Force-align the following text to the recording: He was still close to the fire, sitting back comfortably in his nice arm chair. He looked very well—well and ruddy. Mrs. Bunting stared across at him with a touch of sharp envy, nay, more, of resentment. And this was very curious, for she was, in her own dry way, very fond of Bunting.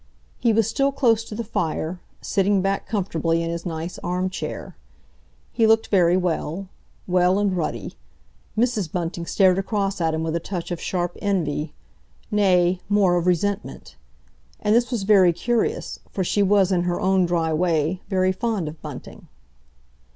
He 0.39 0.51
was 0.51 0.67
still 0.67 0.91
close 0.91 1.23
to 1.25 1.35
the 1.35 1.43
fire, 1.43 1.99
sitting 2.21 2.63
back 2.63 2.87
comfortably 2.87 3.43
in 3.43 3.51
his 3.51 3.67
nice 3.67 3.99
arm 3.99 4.31
chair. 4.31 4.75
He 5.51 5.67
looked 5.67 5.89
very 5.89 6.17
well—well 6.17 7.37
and 7.37 7.55
ruddy. 7.55 7.93
Mrs. 8.57 8.91
Bunting 8.91 9.27
stared 9.27 9.59
across 9.59 10.01
at 10.01 10.15
him 10.15 10.23
with 10.23 10.35
a 10.35 10.39
touch 10.39 10.71
of 10.71 10.81
sharp 10.81 11.15
envy, 11.21 11.75
nay, 12.31 12.81
more, 12.89 13.15
of 13.15 13.27
resentment. 13.27 13.95
And 14.59 14.73
this 14.73 14.89
was 14.89 15.03
very 15.03 15.33
curious, 15.33 15.99
for 16.09 16.23
she 16.23 16.41
was, 16.41 16.71
in 16.71 16.81
her 16.85 16.99
own 16.99 17.27
dry 17.27 17.53
way, 17.53 18.01
very 18.09 18.31
fond 18.31 18.67
of 18.67 18.81
Bunting. 18.81 19.27